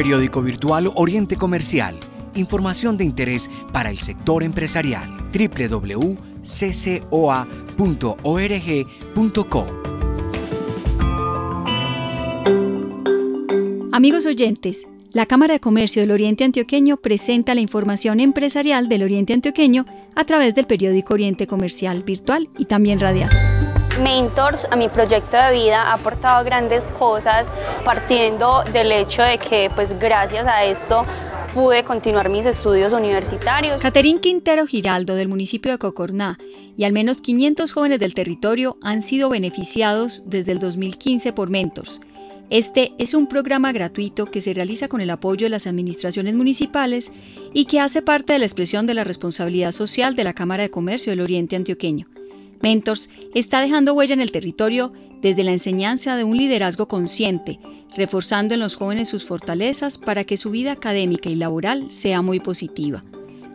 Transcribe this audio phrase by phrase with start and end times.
[0.00, 1.94] Periódico virtual Oriente Comercial.
[2.34, 5.14] Información de interés para el sector empresarial.
[5.30, 6.16] www.ccoa.org.co.
[13.92, 19.34] Amigos oyentes, la Cámara de Comercio del Oriente Antioqueño presenta la información empresarial del Oriente
[19.34, 19.84] Antioqueño
[20.16, 23.49] a través del periódico Oriente Comercial virtual y también radial.
[24.02, 27.50] Mentors a mi proyecto de vida ha aportado grandes cosas
[27.84, 31.04] partiendo del hecho de que pues gracias a esto
[31.54, 33.82] pude continuar mis estudios universitarios.
[33.82, 36.38] Caterín Quintero Giraldo del municipio de Cocorná
[36.76, 42.00] y al menos 500 jóvenes del territorio han sido beneficiados desde el 2015 por Mentors
[42.50, 47.12] este es un programa gratuito que se realiza con el apoyo de las administraciones municipales
[47.54, 50.70] y que hace parte de la expresión de la responsabilidad social de la Cámara de
[50.70, 52.08] Comercio del Oriente Antioqueño.
[52.62, 54.92] Mentors está dejando huella en el territorio
[55.22, 57.58] desde la enseñanza de un liderazgo consciente,
[57.96, 62.40] reforzando en los jóvenes sus fortalezas para que su vida académica y laboral sea muy
[62.40, 63.04] positiva.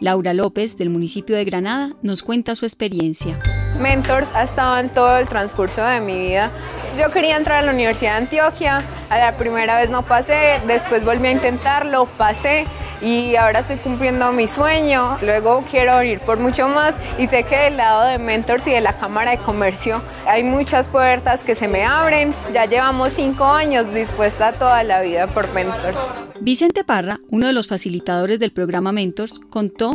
[0.00, 3.38] Laura López, del municipio de Granada, nos cuenta su experiencia.
[3.78, 6.50] Mentors ha estado en todo el transcurso de mi vida.
[6.98, 11.04] Yo quería entrar a la Universidad de Antioquia, a la primera vez no pasé, después
[11.04, 12.66] volví a intentarlo, pasé
[13.00, 15.16] y ahora estoy cumpliendo mi sueño.
[15.22, 18.80] Luego quiero ir por mucho más y sé que del lado de Mentors y de
[18.80, 22.34] la Cámara de Comercio hay muchas puertas que se me abren.
[22.52, 25.98] Ya llevamos cinco años dispuesta toda la vida por Mentors.
[26.40, 29.94] Vicente Parra, uno de los facilitadores del programa Mentors, contó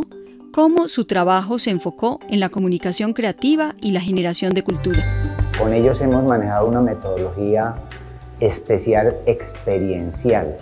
[0.52, 5.04] cómo su trabajo se enfocó en la comunicación creativa y la generación de cultura.
[5.58, 7.74] Con ellos hemos manejado una metodología
[8.40, 10.56] especial experiencial.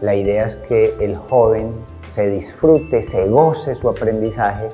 [0.00, 1.72] La idea es que el joven
[2.10, 4.68] se disfrute, se goce su aprendizaje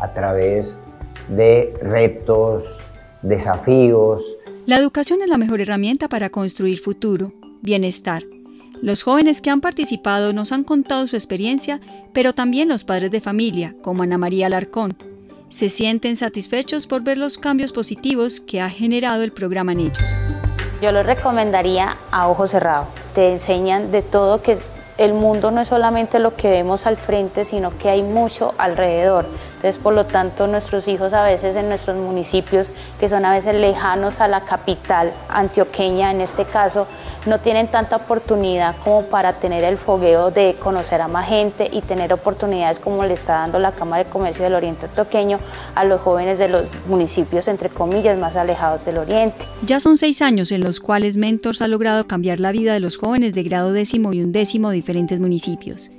[0.00, 0.78] a través
[1.28, 2.64] de retos,
[3.22, 4.24] desafíos.
[4.66, 8.22] La educación es la mejor herramienta para construir futuro, bienestar
[8.82, 11.80] los jóvenes que han participado nos han contado su experiencia,
[12.14, 14.96] pero también los padres de familia, como Ana María Alarcón.
[15.50, 19.98] Se sienten satisfechos por ver los cambios positivos que ha generado el programa en ellos.
[20.80, 22.86] Yo lo recomendaría a ojo cerrado.
[23.14, 24.56] Te enseñan de todo que
[25.00, 29.24] el mundo no es solamente lo que vemos al frente, sino que hay mucho alrededor.
[29.60, 33.54] Entonces, por lo tanto, nuestros hijos a veces en nuestros municipios, que son a veces
[33.54, 36.86] lejanos a la capital antioqueña en este caso,
[37.26, 41.82] no tienen tanta oportunidad como para tener el fogueo de conocer a más gente y
[41.82, 45.38] tener oportunidades como le está dando la Cámara de Comercio del Oriente Antioqueño
[45.74, 49.44] a los jóvenes de los municipios, entre comillas, más alejados del Oriente.
[49.66, 52.96] Ya son seis años en los cuales Mentors ha logrado cambiar la vida de los
[52.96, 55.90] jóvenes de grado décimo y undécimo de diferentes municipios.